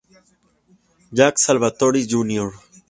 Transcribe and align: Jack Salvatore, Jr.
Jack 1.17 1.37
Salvatore, 1.37 2.01
Jr. 2.09 2.49